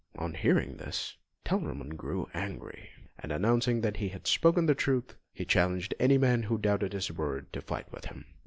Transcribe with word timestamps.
On 0.17 0.33
hearing 0.33 0.77
this, 0.77 1.15
Telramund 1.45 1.95
grew 1.95 2.27
angry, 2.33 2.89
and 3.19 3.31
announcing 3.31 3.81
that 3.81 3.97
he 3.97 4.09
had 4.09 4.25
spoken 4.25 4.65
the 4.65 4.73
truth, 4.73 5.15
he 5.31 5.45
challenged 5.45 5.93
any 5.99 6.17
man 6.17 6.41
who 6.41 6.57
doubted 6.57 6.93
his 6.93 7.11
word 7.11 7.53
to 7.53 7.61
fight 7.61 7.91
with 7.91 8.05
him. 8.05 8.25